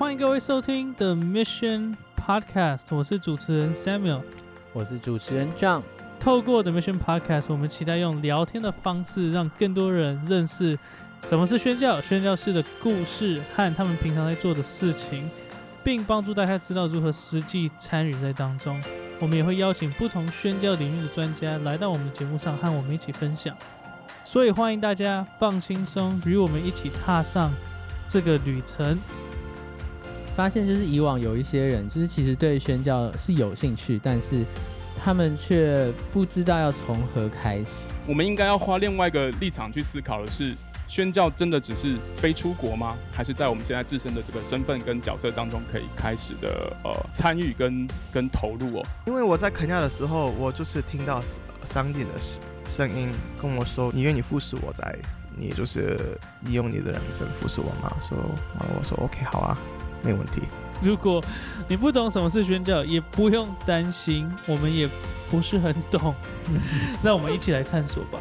[0.00, 4.22] 欢迎各位收听 The Mission Podcast，我是主持人 Samuel。
[4.72, 5.82] 我是主持人 John。
[6.18, 10.74] 透过 The Mission Podcast，我们期待用聊天的方式，让更多人认识
[11.28, 15.30] 什么是宣教、宣教士的故事和他们平常在做的事情，
[15.84, 18.82] 并帮助大家知道如何实际参与在当中。
[19.20, 23.54] 我们也会邀请不同宣教领域的专家来到我们的节目上，和我们一起分享。
[24.24, 27.52] 所以欢迎大家放轻松，与我们一起踏上
[28.08, 28.98] 这个旅程。
[30.40, 34.42] 发现就是以往有一些人，就是其实对宣教是有兴趣，但是
[34.98, 37.84] 他们却不知道要从何开始。
[38.06, 40.54] 我们应该要花另外一个立场去思考的是，
[40.88, 42.96] 宣教真的只是飞出国吗？
[43.12, 48.86] 还是在我们现在自身的这个身份跟角色当中，可以开始的呃参与跟跟投入哦？
[49.06, 51.22] 因为我在肯亚的时候，我就是听到
[51.66, 52.12] 商店的
[52.66, 54.98] 声音跟我说：“你愿意服侍我，在
[55.36, 55.98] 你就是
[56.46, 58.16] 利用你的人生服侍我吗？”说，
[58.58, 59.58] 然后我说：“OK，好啊。”
[60.02, 60.42] 没问题。
[60.82, 61.22] 如果
[61.68, 64.88] 你不懂什么是宣教，也不用担心，我们也
[65.30, 66.14] 不是很懂。
[67.02, 68.18] 那我们一起来探索吧。